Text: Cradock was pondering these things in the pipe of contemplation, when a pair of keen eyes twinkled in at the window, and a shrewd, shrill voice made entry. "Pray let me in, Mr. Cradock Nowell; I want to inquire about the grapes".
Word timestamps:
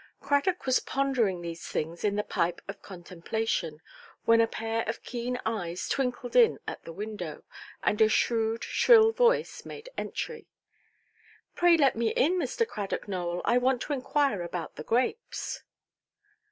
Cradock 0.19 0.65
was 0.65 0.79
pondering 0.79 1.41
these 1.41 1.67
things 1.67 2.03
in 2.03 2.15
the 2.15 2.23
pipe 2.23 2.59
of 2.67 2.81
contemplation, 2.81 3.83
when 4.25 4.41
a 4.41 4.47
pair 4.47 4.81
of 4.89 5.03
keen 5.03 5.39
eyes 5.45 5.87
twinkled 5.87 6.35
in 6.35 6.57
at 6.67 6.83
the 6.85 6.91
window, 6.91 7.43
and 7.83 8.01
a 8.01 8.09
shrewd, 8.09 8.63
shrill 8.63 9.11
voice 9.11 9.63
made 9.63 9.89
entry. 9.99 10.47
"Pray 11.53 11.77
let 11.77 11.95
me 11.95 12.09
in, 12.13 12.31
Mr. 12.39 12.67
Cradock 12.67 13.07
Nowell; 13.07 13.43
I 13.45 13.59
want 13.59 13.79
to 13.83 13.93
inquire 13.93 14.41
about 14.41 14.75
the 14.75 14.83
grapes". 14.83 15.61